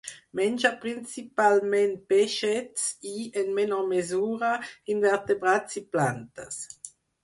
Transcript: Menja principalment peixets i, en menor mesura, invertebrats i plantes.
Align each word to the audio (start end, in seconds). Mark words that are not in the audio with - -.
Menja 0.37 0.69
principalment 0.85 1.93
peixets 2.15 2.89
i, 3.13 3.13
en 3.45 3.55
menor 3.61 3.87
mesura, 3.95 4.53
invertebrats 4.99 5.83
i 5.85 5.89
plantes. 5.97 6.65